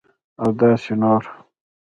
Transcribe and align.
اوداسي 0.43 0.93
نور 1.01 1.23